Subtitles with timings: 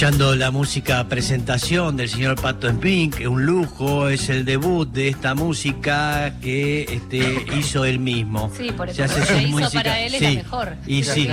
[0.00, 5.08] Escuchando la música presentación del señor Pato en Pink, un lujo, es el debut de
[5.08, 8.50] esta música que este, hizo él mismo.
[8.56, 10.76] Sí, por eso Se hizo para él es sí, la mejor.
[10.86, 11.28] Y sí,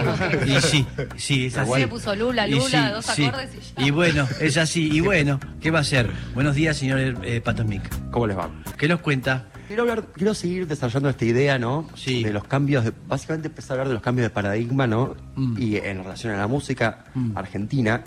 [0.46, 0.86] y sí,
[1.16, 1.80] sí, es Así así.
[1.80, 3.88] le puso Lula, Y Lula, dos acordes y ya.
[3.88, 6.12] Y bueno, es así, y bueno, ¿qué va a hacer?
[6.34, 7.84] Buenos días, señor eh, Pato en Pink.
[8.12, 8.50] ¿Cómo les va?
[8.78, 9.46] ¿Qué nos cuenta?
[9.70, 11.90] Quiero, hablar, quiero seguir desarrollando esta idea, ¿no?
[11.96, 12.22] Sí.
[12.22, 15.16] De los cambios, de, básicamente empezar a hablar de los cambios de paradigma, ¿no?
[15.38, 15.56] Mm.
[15.58, 17.38] Y en relación a la música Mm.
[17.38, 18.04] argentina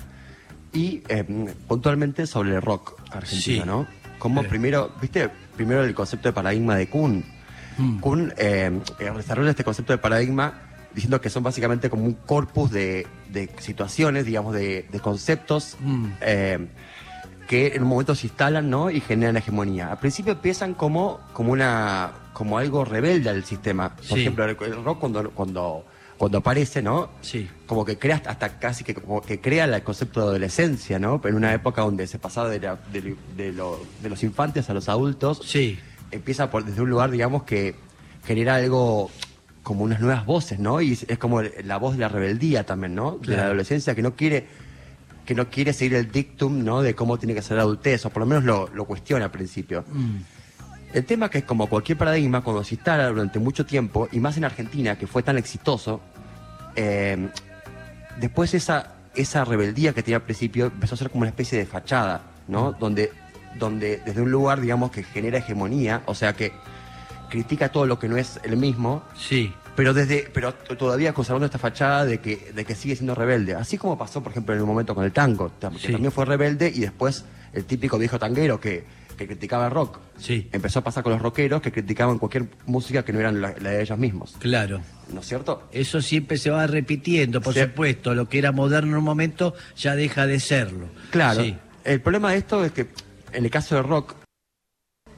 [0.73, 1.25] y eh,
[1.69, 3.63] puntualmente sobre el rock argentino, Sí.
[3.67, 3.87] ¿no?
[4.19, 4.45] Como Eh.
[4.49, 5.29] primero, ¿viste?
[5.57, 7.25] Primero el concepto de paradigma de Kuhn.
[7.79, 7.99] Mm.
[8.01, 10.63] Kuhn eh, eh, desarrolla este concepto de paradigma
[10.95, 16.07] diciendo que son básicamente como un corpus de, de situaciones, digamos, de, de conceptos Mm.
[16.21, 16.67] eh,
[17.49, 18.91] que en un momento se instalan ¿no?
[18.91, 19.91] y generan hegemonía.
[19.91, 23.97] Al principio empiezan como, como, una, como algo rebelde al sistema.
[23.97, 24.21] Por Sí.
[24.21, 25.85] ejemplo, el, el rock cuando, cuando,
[26.21, 27.09] cuando aparece, ¿no?
[27.23, 27.49] Sí.
[27.67, 31.19] Como que crea hasta casi que, como que crea el concepto de adolescencia, ¿no?
[31.25, 34.75] En una época donde se pasaba de, la- de, de lo- de los infantes a
[34.75, 35.79] los adultos, Sí,
[36.11, 37.75] empieza por, desde un lugar, digamos, que
[38.27, 39.11] genera algo
[39.63, 40.83] como unas nuevas voces, ¿no?
[40.83, 43.13] Y es, como la voz de la rebeldía también, ¿no?
[43.23, 44.47] De la adolescencia que no quiere
[45.25, 46.83] que no quiere seguir el dictum, ¿no?
[46.83, 49.31] De cómo tiene que ser la adultez, o por lo menos lo, lo cuestiona al
[49.31, 49.85] principio.
[49.91, 50.17] Mm.
[50.93, 54.37] El tema es que como cualquier paradigma, cuando se instala durante mucho tiempo, y más
[54.37, 56.01] en Argentina, que fue tan exitoso,
[56.77, 57.29] eh,
[58.19, 61.67] después esa, esa rebeldía que tenía al principio empezó a ser como una especie de
[61.67, 62.73] fachada, ¿no?
[62.73, 63.13] Donde,
[63.59, 66.53] donde desde un lugar, digamos, que genera hegemonía, o sea que
[67.29, 71.59] critica todo lo que no es el mismo, sí, pero desde pero todavía conservando esta
[71.59, 73.55] fachada de que, de que sigue siendo rebelde.
[73.55, 75.93] Así como pasó, por ejemplo, en un momento con el tango, que Sí.
[75.93, 78.85] también fue rebelde y después el típico viejo tanguero que,
[79.21, 79.99] que criticaba el rock.
[80.19, 83.55] sí, Empezó a pasar con los rockeros que criticaban cualquier música que no eran la,
[83.61, 84.35] la de ellos mismos.
[84.39, 84.81] claro.
[85.13, 85.69] ¿No es cierto?
[85.73, 87.61] Eso siempre se va repitiendo, por Sí.
[87.63, 88.15] supuesto.
[88.15, 90.87] Lo que era moderno en un momento ya deja de serlo.
[91.11, 91.43] Claro.
[91.43, 91.57] Sí.
[91.85, 92.87] El problema de esto es que,
[93.33, 94.15] en el caso del rock,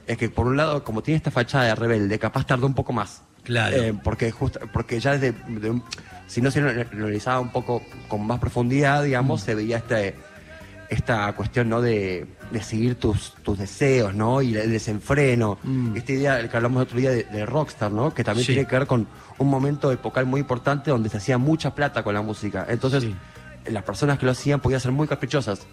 [0.07, 2.91] es que por un lado, como tiene esta fachada de rebelde, capaz tardó un poco
[2.91, 3.21] más.
[3.43, 3.75] Claro.
[3.77, 5.31] Eh, porque, justo, porque ya desde.
[5.47, 5.79] de
[6.27, 9.45] si no se lo analizaba un poco con más profundidad, digamos, Mm.
[9.45, 10.15] se veía este,
[10.89, 11.81] esta cuestión, ¿no?
[11.81, 14.41] De, de seguir tus, tus deseos, ¿no?
[14.41, 15.57] Y el desenfreno.
[15.63, 15.95] Mm.
[15.97, 18.13] Esta idea que hablamos el otro día de, de rockstar, ¿no?
[18.13, 18.53] Que también Sí.
[18.53, 19.07] tiene que ver con
[19.37, 22.65] un momento epocal muy importante donde se hacía mucha plata con la música.
[22.69, 23.15] Entonces, Sí.
[23.71, 25.65] las personas que lo hacían podían ser muy caprichosas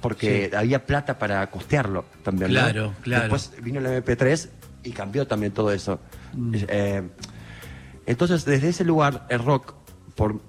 [0.00, 0.56] porque Sí.
[0.56, 2.52] había plata para costearlo también.
[2.52, 2.60] ¿no?
[2.60, 3.22] Claro, claro.
[3.24, 4.48] Después vino el MP3
[4.84, 5.98] y cambió también todo eso.
[6.34, 6.54] Mm.
[6.68, 7.02] Eh,
[8.06, 9.74] entonces, desde ese lugar, el rock,
[10.14, 10.40] por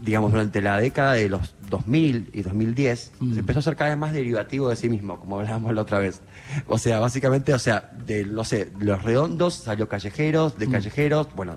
[0.00, 3.34] digamos, durante la década de los 2000 y 2010, Mm.
[3.34, 5.98] se empezó a ser cada vez más derivativo de sí mismo, como hablábamos la otra
[5.98, 6.20] vez.
[6.66, 10.58] O sea, básicamente, o sea, de, no sé, los redondos salió callejeros, Mm.
[10.58, 11.56] de callejeros, bueno,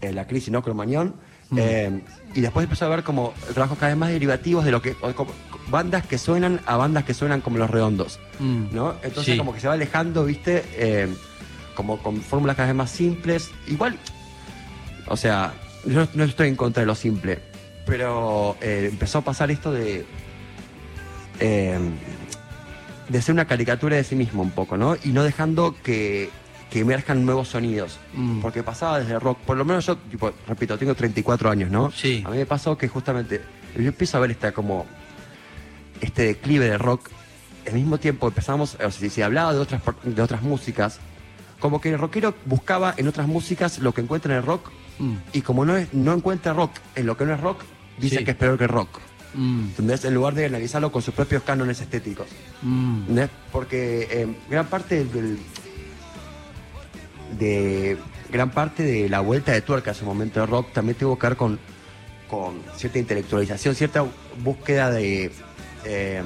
[0.00, 0.62] eh, la crisis, ¿no?
[0.62, 1.14] Cromañón.
[1.50, 1.58] Mm.
[1.58, 2.00] eh,
[2.34, 4.94] y después empezó a ver como trabajos cada vez más derivativos de lo que.
[4.94, 5.30] como
[5.70, 8.18] bandas que suenan a bandas que suenan como los redondos.
[8.40, 8.64] Mm.
[8.74, 8.94] ¿No?
[9.02, 9.38] Entonces Sí.
[9.38, 10.64] como que se va alejando, ¿viste?
[10.76, 11.08] Eh,
[11.76, 13.50] como con fórmulas cada vez más simples.
[13.68, 13.98] Igual,
[15.08, 15.52] o sea,
[15.86, 17.38] yo no estoy en contra de lo simple,
[17.86, 20.04] pero eh, empezó a pasar esto de.
[21.40, 21.78] eh,
[23.08, 24.96] de ser una caricatura de sí mismo un poco, ¿no?
[25.04, 26.30] Y no dejando que,
[26.70, 27.98] que emerjan nuevos sonidos.
[28.14, 28.40] Mm.
[28.40, 31.90] Porque pasaba desde el rock, por lo menos yo, tipo, repito, tengo 34 años, ¿no?
[31.90, 32.22] Sí.
[32.24, 33.42] A mí me pasó que justamente
[33.76, 34.86] yo empiezo a ver esta como
[36.00, 37.10] este declive de rock.
[37.66, 40.98] Al mismo tiempo empezamos, o sea, si se hablaba de otras, de otras músicas,
[41.60, 45.14] como que el rockero buscaba en otras músicas lo que encuentra en el rock Mm.
[45.32, 47.62] y como no, es, no encuentra rock en lo que no es rock,
[47.98, 48.24] dice Sí.
[48.24, 49.00] que es peor que rock.
[49.34, 49.60] Mm.
[49.68, 50.04] ¿Entendés?
[50.04, 52.26] En lugar de analizarlo con sus propios cánones estéticos.
[52.62, 53.00] Mm.
[53.00, 53.30] ¿Entendés?
[53.50, 55.38] Porque eh, gran parte del,
[57.38, 57.96] de
[58.30, 61.26] gran parte de la vuelta de tuerca a ese momento de rock también tuvo que
[61.28, 61.58] ver con,
[62.28, 64.04] con cierta intelectualización, cierta
[64.42, 65.30] búsqueda de
[65.84, 66.22] eh,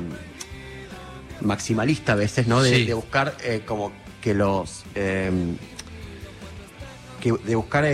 [1.40, 2.62] maximalista a veces, ¿no?
[2.62, 2.84] De, Sí.
[2.86, 5.30] de buscar eh, como que los eh,
[7.20, 7.84] que, de buscar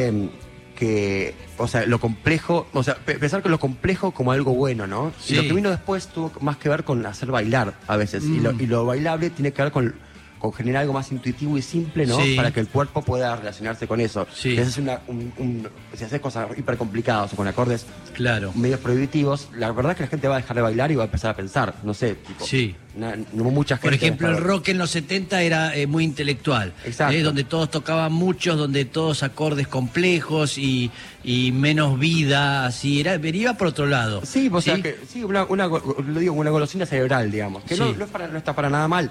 [0.82, 4.88] que o sea lo complejo o sea pe- pensar que lo complejo como algo bueno
[4.88, 5.34] no Sí.
[5.34, 8.40] y lo que vino después tuvo más que ver con hacer bailar a veces y,
[8.40, 8.60] lo, Mm.
[8.62, 9.94] y lo bailable tiene que ver con,
[10.42, 12.34] con generar algo más intuitivo y simple no Sí.
[12.34, 14.56] para que el cuerpo pueda relacionarse con eso Sí.
[14.56, 18.52] si haces una un, un- si haces cosas hiper complicadas o con acordes Claro.
[18.54, 21.04] medios prohibitivos la verdad es que la gente va a dejar de bailar y va
[21.04, 22.74] a empezar a pensar no sé tipo Sí.
[22.96, 26.72] na- no mucha gente Por ejemplo, el rock en los 70 era eh, muy intelectual,
[26.84, 27.14] Exacto.
[27.16, 30.90] eh, donde todos tocaban muchos, donde todos acordes complejos y,
[31.24, 34.22] y menos vida, así, era, iba por otro lado.
[34.26, 37.86] Sí, o sea que sí, una, una lo digo, una golosina cerebral, digamos, que no,
[37.86, 37.94] Sí.
[37.98, 39.10] no, es para- no está para nada mal,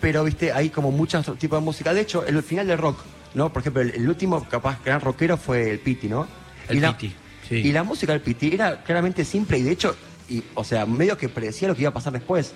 [0.00, 1.94] pero viste, hay como muchos tipos de música.
[1.94, 2.98] De hecho, el final del rock,
[3.34, 3.52] ¿no?
[3.52, 6.26] Por ejemplo, el, el último capaz gran rockero fue el Piti, ¿no?
[6.68, 7.14] El y la, Piti,
[7.48, 7.56] sí.
[7.56, 9.96] Y la música del Piti era claramente simple y de hecho
[10.28, 12.52] y, o sea, medio que predecía lo que iba a pasar después.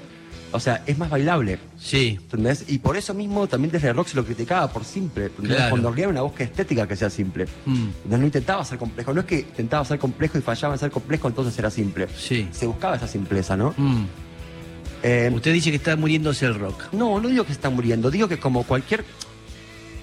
[0.52, 1.58] O sea, es más bailable.
[1.78, 2.18] Sí.
[2.20, 2.64] ¿Entendés?
[2.68, 5.30] Y por eso mismo también desde el rock se lo criticaba por simple.
[5.68, 7.46] Cuando quería una búsqueda estética que sea simple.
[7.66, 7.88] Mm.
[8.06, 9.14] No, no intentaba ser complejo.
[9.14, 12.08] No es que intentaba ser complejo y fallaba en ser complejo, entonces era simple.
[12.16, 12.48] Sí.
[12.50, 13.74] Se buscaba esa simpleza, ¿no?
[13.76, 14.06] Mm.
[15.02, 16.92] Eh, Usted dice que está muriéndose el rock.
[16.92, 18.10] no, no digo que se está muriendo.
[18.10, 19.04] Digo que como cualquier.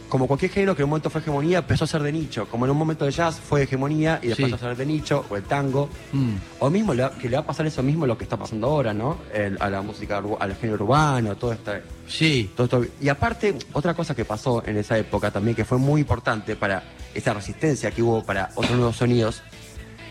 [0.10, 2.48] Como cualquier género que en un momento fue hegemonía, empezó a ser de nicho.
[2.48, 4.56] Como en un momento de jazz fue hegemonía y después Sí.
[4.56, 5.90] a ser de nicho, o el tango.
[6.14, 6.36] Mm.
[6.60, 9.18] O mismo que le va a pasar eso mismo lo que está pasando ahora, ¿no?
[9.34, 11.74] El- a la música, al género urbano, todo esto.
[12.08, 12.50] Sí.
[12.56, 12.86] Todo.
[13.02, 16.84] Y aparte, otra cosa que pasó en esa época también, que fue muy importante para
[17.14, 19.42] esa resistencia que hubo para otros nuevos sonidos,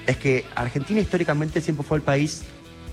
[0.07, 2.43] es que Argentina históricamente siempre fue el país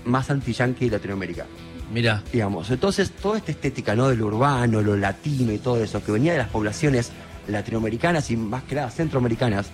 [0.06, 1.44] más anti-yankee de Latinoamérica.
[1.92, 2.22] Mira.
[2.32, 2.70] Digamos.
[2.70, 4.08] Entonces, toda esta estética, ¿no?
[4.08, 7.10] De lo urbano, lo latino y todo eso, que venía de las poblaciones
[7.48, 9.66] latinoamericanas y más que nada centroamericanas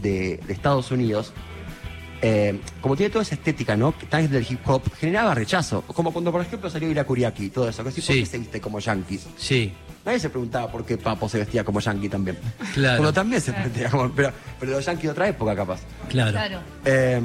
[0.00, 1.32] de, de Estados Unidos,
[2.22, 3.96] eh, como tiene toda esa estética, ¿no?
[3.96, 5.82] Que tan del hip hop, generaba rechazo.
[5.82, 8.20] Como cuando, por ejemplo, salió Irakuriaki y todo eso, que sí, ¿por Sí.
[8.20, 9.26] qué se viste como yankees?
[9.36, 9.72] Sí.
[10.04, 12.38] Nadie se preguntaba por qué Papo se vestía como yankee también.
[12.74, 12.98] Claro.
[12.98, 14.08] Bueno, también se vestía como.
[14.12, 14.30] Pero,
[14.60, 15.80] pero los yankees de otra época, capaz.
[16.08, 16.30] Claro.
[16.30, 16.60] Claro.
[16.84, 17.20] Eh,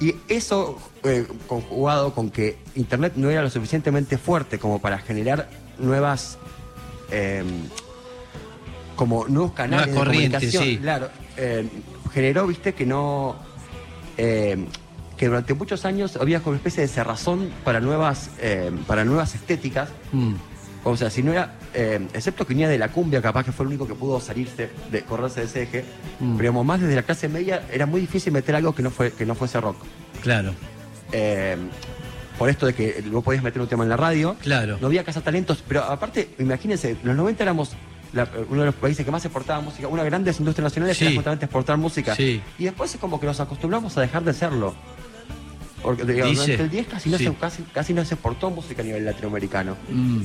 [0.00, 5.48] y eso eh, conjugado con que Internet no era lo suficientemente fuerte como para generar
[5.78, 6.38] nuevas.
[7.10, 7.44] eh,
[8.96, 10.62] como nuevos canales de comunicación.
[10.62, 10.78] sí.
[10.78, 11.08] Claro,
[11.38, 11.66] eh,
[12.12, 13.36] generó, viste, que no.
[14.18, 14.66] eh,
[15.16, 18.30] que durante muchos años había como una especie de cerrazón para nuevas,
[18.86, 19.90] para nuevas estéticas.
[20.12, 20.32] Mm.
[20.82, 23.64] O sea, si no era, eh, excepto que venía de la cumbia, capaz que fue
[23.64, 25.84] el único que pudo salirse, de correrse de ese eje,
[26.20, 26.36] Mm.
[26.36, 29.12] pero digamos, más desde la clase media era muy difícil meter algo que no, fue,
[29.12, 29.76] que no fuese rock.
[30.22, 30.54] Claro.
[31.12, 31.56] Eh,
[32.38, 34.78] por esto de que no podías meter un tema en la radio, Claro.
[34.80, 37.72] no había talentos, pero aparte, imagínense, los 90 éramos
[38.14, 40.96] la- uno de los países que más exportaba música, una de las grandes industrias nacionales
[40.96, 41.04] Sí.
[41.04, 42.14] era justamente exportar música.
[42.16, 42.40] Sí.
[42.58, 44.74] Y después es como que nos acostumbramos a dejar de serlo.
[45.82, 46.42] Porque digamos, Dice.
[46.42, 47.24] durante el 10 casi no, Sí.
[47.24, 49.76] se, casi, casi no se exportó música a nivel latinoamericano.
[49.88, 50.22] Mm.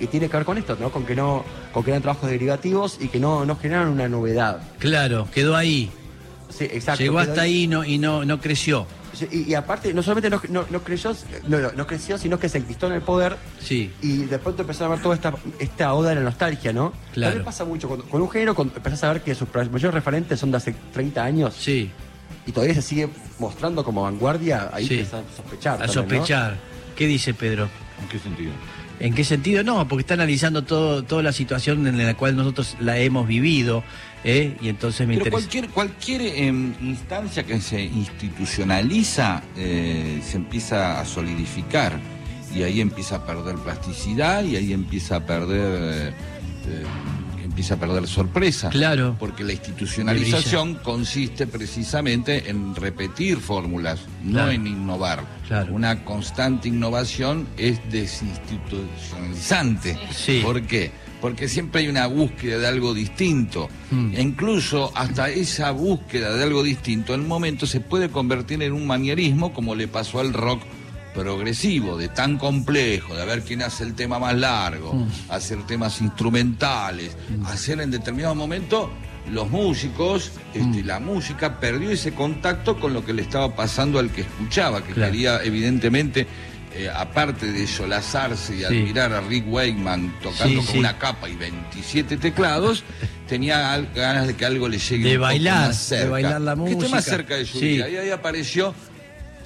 [0.00, 0.90] Y tiene que ver con esto, ¿no?
[0.90, 4.60] Con que no, con que eran trabajos derivativos y que no, no generaron una novedad.
[4.78, 5.90] Claro, quedó ahí.
[6.48, 7.02] Sí, exacto.
[7.02, 8.86] Llegó hasta ahí y no, y no, no creció.
[9.30, 11.14] Y, y aparte, no solamente no, no- no creyó,
[11.46, 13.92] no, no, no creció, sino que se enquistó en el poder Sí.
[14.00, 16.92] y de pronto empezó a ver toda esta, esta oda de la nostalgia, ¿no?
[17.12, 17.32] Claro.
[17.32, 20.40] También pasa mucho con, con un género, cuando empezás a ver que sus mayores referentes
[20.40, 21.90] son de hace 30 años Sí.
[22.46, 23.08] y todavía se sigue
[23.38, 24.94] mostrando como vanguardia, ahí Sí.
[24.94, 25.74] empiezas a sospechar.
[25.74, 26.02] A también, ¿no?
[26.02, 26.56] sospechar.
[26.96, 27.68] ¿Qué dice Pedro?
[28.00, 28.52] ¿En qué sentido?
[29.00, 29.64] ¿En qué sentido?
[29.64, 33.82] No, porque está analizando todo, toda la situación en la cual nosotros la hemos vivido,
[34.24, 34.56] ¿eh?
[34.60, 35.48] y entonces me Pero interesa.
[35.48, 41.98] cualquier, cualquier em, instancia que se institucionaliza eh, se empieza a solidificar
[42.54, 46.12] y ahí empieza a perder plasticidad y ahí empieza a perder
[46.66, 46.84] eh,
[47.50, 48.70] empieza a perder sorpresa.
[48.70, 49.16] Claro.
[49.18, 54.46] Porque la institucionalización consiste precisamente en repetir fórmulas, Claro.
[54.46, 55.24] no en innovar.
[55.46, 55.74] Claro.
[55.74, 59.98] Una constante innovación es desinstitucionalizante.
[60.12, 60.40] Sí.
[60.42, 60.90] ¿Por qué?
[61.20, 63.68] Porque siempre hay una búsqueda de algo distinto.
[63.90, 64.14] Mm.
[64.14, 68.72] E incluso hasta esa búsqueda de algo distinto, en un momento se puede convertir en
[68.72, 70.62] un manierismo como le pasó al rock
[71.14, 75.08] progresivo, de tan complejo, de a ver quién hace el tema más largo, Mm.
[75.30, 78.90] hacer temas instrumentales, hacer en determinado momento
[79.30, 80.86] los músicos, este, Mm.
[80.86, 84.92] la música perdió ese contacto con lo que le estaba pasando al que escuchaba, que
[84.92, 85.12] Claro.
[85.12, 86.26] quería evidentemente,
[86.74, 88.64] eh, aparte de solazarse y Sí.
[88.64, 90.78] admirar a Rick Wakeman tocando Sí, con sí.
[90.78, 92.84] una capa y 27 teclados,
[93.28, 96.04] tenía ganas de que algo le llegue De un poco más más cerca.
[96.04, 97.02] de bailar la Que esté más música.
[97.02, 97.66] cerca de su Sí.
[97.66, 97.88] vida.
[97.88, 98.74] Y ahí apareció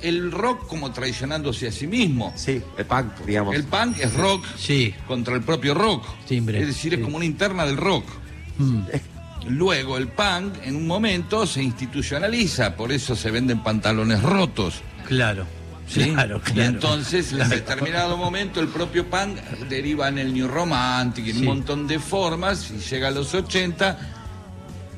[0.03, 2.33] el rock como traicionándose a sí mismo.
[2.37, 3.55] Sí, el punk, digamos.
[3.55, 4.95] El punk es rock Sí.
[5.07, 6.05] contra el propio rock.
[6.27, 6.99] Timbre, Es decir, sí.
[6.99, 8.05] es como una interna del rock.
[8.59, 8.81] Mm.
[9.49, 14.83] Luego el punk en un momento se institucionaliza, por eso se venden pantalones rotos.
[15.07, 15.47] Claro.
[15.87, 16.11] ¿sí?
[16.15, 16.71] Claro, Y claro.
[16.71, 19.37] entonces en determinado momento el propio punk
[19.69, 21.41] deriva en el new romantic, en Sí.
[21.41, 24.14] un montón de formas, y llega a los 80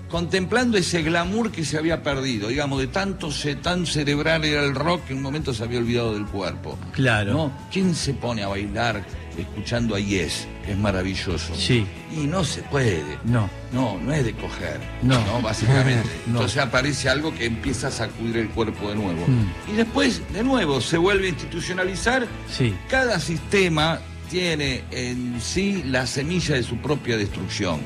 [0.08, 4.74] contemplando ese glamour que se había perdido, digamos, de tanto se, tan cerebral era el
[4.74, 6.78] rock que en un momento se había olvidado del cuerpo.
[6.92, 7.32] Claro.
[7.32, 7.52] ¿no?
[7.72, 9.04] ¿Quién se pone a bailar
[9.36, 10.46] escuchando a Yes?
[10.64, 11.54] Que es maravilloso.
[11.54, 11.86] Sí.
[12.16, 13.18] Y no se puede.
[13.24, 13.48] No.
[13.72, 14.80] No, no es de coger.
[15.02, 15.20] No.
[15.42, 16.08] Básicamente.
[16.26, 16.40] No.
[16.40, 19.24] Entonces aparece algo que empieza a sacudir el cuerpo de nuevo.
[19.26, 19.72] Mm.
[19.72, 22.26] Y después, de nuevo, se vuelve a institucionalizar.
[22.50, 22.74] Sí.
[22.88, 27.80] Cada sistema tiene en sí la semilla de su propia destrucción.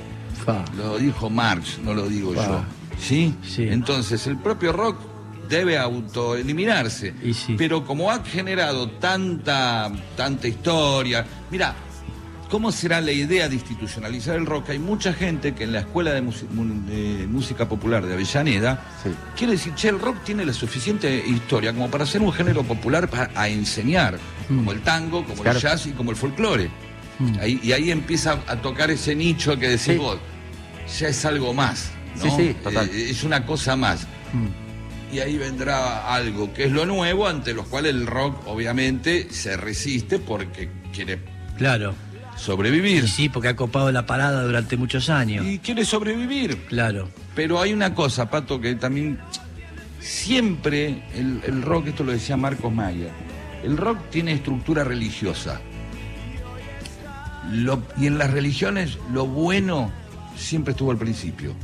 [0.76, 2.62] Lo dijo Marx, no lo digo yo.
[2.98, 3.34] ¿Sí?
[3.46, 3.64] Sí.
[3.68, 4.98] Entonces, el propio rock
[5.48, 7.14] debe autoeliminarse.
[7.34, 7.54] Sí.
[7.58, 11.24] Pero como ha generado tanta, tanta historia.
[11.50, 11.74] Mira,
[12.50, 14.70] ¿Cómo será la idea de institucionalizar el rock?
[14.70, 16.20] Hay mucha gente que en la Escuela de,
[17.30, 19.10] Música Popular de Avellaneda Sí.
[19.36, 23.08] quiere decir, che, el rock tiene la suficiente historia como para ser un género popular
[23.08, 24.18] para, a enseñar,
[24.48, 25.58] como el tango, como Claro.
[25.58, 26.68] el jazz y como el folclore.
[27.40, 30.18] Ahí- y ahí empieza a tocar ese nicho que decís vos,
[30.98, 31.90] ya es algo más.
[32.16, 32.22] ¿no?
[32.22, 32.88] Sí, sí, total.
[32.92, 34.06] Eh, es una cosa más.
[35.12, 39.56] Y ahí vendrá algo que es lo nuevo, ante los cuales el rock obviamente se
[39.56, 41.18] resiste porque quiere
[41.58, 41.94] Claro.
[42.36, 43.08] sobrevivir.
[43.08, 45.44] Sí, porque ha copado la parada durante muchos años.
[45.46, 46.56] Y quiere sobrevivir.
[46.68, 47.08] Claro.
[47.34, 49.18] Pero hay una cosa, Pato, que también
[50.00, 53.10] siempre el, el rock, esto lo decía Marcos Mayer,
[53.64, 55.60] el rock tiene estructura religiosa.
[57.50, 59.90] Lo- y en las religiones lo bueno
[60.40, 61.54] siempre estuvo al principio.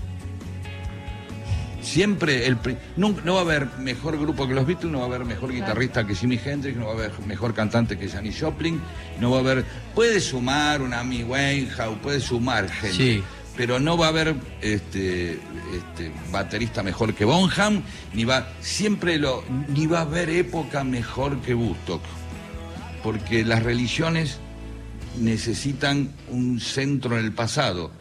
[1.82, 2.58] Siempre, el,
[2.96, 5.52] no, no va a haber mejor grupo que los Beatles, no va a haber mejor
[5.52, 8.80] guitarrista que Jimi Hendrix, no va a haber mejor cantante que Janis Joplin,
[9.20, 9.64] no va a haber...
[9.94, 13.22] Puede sumar un Amy Winehouse, puede sumar gente, Sí.
[13.56, 17.82] pero no va a haber este, este, baterista mejor que Bonham,
[18.14, 22.02] ni va, siempre lo, ni va a haber época mejor que Woodstock,
[23.04, 24.38] porque las religiones
[25.20, 27.92] necesitan un centro en el pasado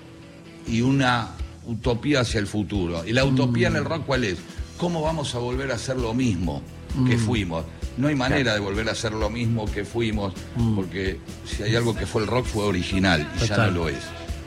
[0.68, 1.30] y una
[1.66, 3.06] utopía hacia el futuro.
[3.06, 4.38] ¿Y la utopía en el rock cuál es?
[4.78, 6.62] ¿Cómo vamos a volver a hacer lo mismo
[7.08, 7.66] que fuimos?
[7.98, 10.34] No hay manera de volver a hacer lo mismo que fuimos,
[10.76, 14.00] porque si hay algo que fue el rock fue original y ya no lo es.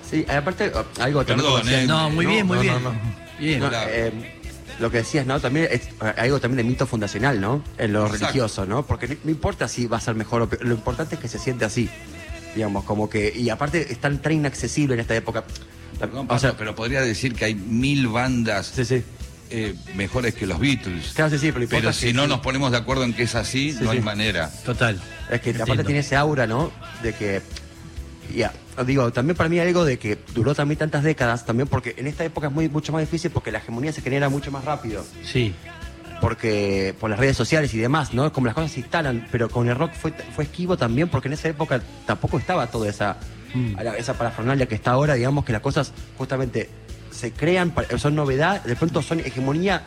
[0.08, 1.86] Sí, aparte, oh, algo también Perdón, eh.
[1.86, 2.82] No, muy no, bien, muy no, bien.
[2.82, 2.98] no, no.
[3.38, 3.62] Bien.
[3.88, 4.12] Eh,
[4.80, 5.38] lo que decías, ¿no?
[5.40, 7.62] También es eh, algo también de mito fundacional, ¿no?
[7.76, 8.26] En lo Exacto.
[8.26, 8.86] religioso, ¿no?
[8.86, 11.28] Porque no, no importa si va a ser mejor o peor, lo importante es que
[11.28, 11.90] se siente así.
[12.54, 13.32] Digamos, como que.
[13.34, 15.44] Y aparte es tan, tan inaccesible en esta época.
[15.98, 19.02] Perdón, o Pato, sea, pero podría decir que hay mil bandas sí, sí.
[19.50, 21.12] eh, mejores que los Beatles.
[21.14, 22.28] Claro, sí, sí, pero, Pero si no sí.
[22.28, 24.50] nos ponemos de acuerdo en que es así, Sí, no hay manera.
[24.64, 24.96] Total.
[25.30, 25.84] Es que aparte Entiendo.
[25.84, 26.70] tiene ese aura, ¿no?
[27.02, 27.42] De que.
[28.34, 28.52] Ya,
[28.86, 32.24] digo, también para mí algo de que duró también tantas décadas, también porque en esta
[32.24, 35.04] época es muy, mucho más difícil porque la hegemonía se genera mucho más rápido.
[35.24, 35.54] Sí.
[36.20, 38.30] porque por las redes sociales y demás, ¿no?
[38.32, 41.34] Como las cosas se instalan, pero con el rock fue, fue esquivo también porque en
[41.34, 43.16] esa época tampoco estaba toda esa,
[43.54, 43.76] Mm.
[43.98, 46.68] esa parafernalia que está ahora, digamos que las cosas justamente
[47.10, 49.82] se crean, son novedad, de pronto son hegemonía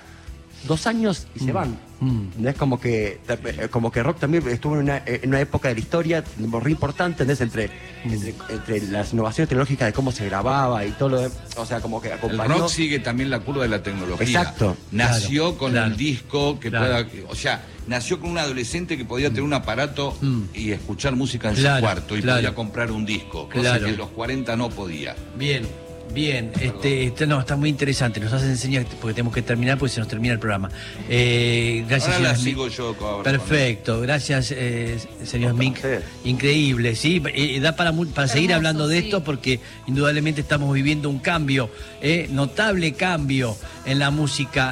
[0.67, 1.77] dos años y se van.
[1.99, 2.21] Mm.
[2.39, 2.49] ¿No?
[2.49, 5.75] Es como que eh, como que rock también estuvo en una, en una época de
[5.75, 7.41] la historia muy importante, ¿entendés?
[7.41, 7.69] Entre,
[8.03, 8.13] Mm.
[8.13, 11.79] entre, entre las innovaciones tecnológicas de cómo se grababa y todo lo de- o sea,
[11.81, 12.57] como que El acompañó.
[12.57, 14.25] rock sigue también la curva de la tecnología.
[14.41, 14.75] Exacto.
[14.91, 15.91] Nació Claro, con claro.
[15.91, 17.07] el disco que Claro.
[17.07, 17.25] pueda.
[17.29, 20.41] O sea, nació con un adolescente que podía tener un aparato Mm.
[20.55, 22.37] y escuchar música en Claro, su cuarto y claro.
[22.39, 23.85] podía comprar un disco, cosa Claro.
[23.85, 25.15] que en los 40 no podía.
[25.37, 25.67] Bien,
[26.13, 26.51] bien.
[26.59, 28.19] Este, este, no, está muy interesante.
[28.19, 30.69] Nos hace enseñar, porque tenemos que terminar, porque se nos termina el programa.
[31.09, 35.77] Eh, gracias, Ahora la señor sigo yo con- Perfecto, gracias, eh, señor Mink.
[36.23, 37.21] Increíble, sí.
[37.33, 39.05] Eh, da para, para seguir Hermoso, hablando de sí.
[39.05, 41.69] esto porque indudablemente estamos viviendo un cambio,
[42.01, 43.55] eh, notable cambio
[43.85, 44.69] en la música